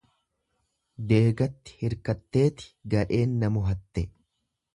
Deegatti 1.11 1.75
hirkatteeti 1.81 2.71
gadheen 2.95 3.37
na 3.45 3.53
mohatte. 3.59 4.07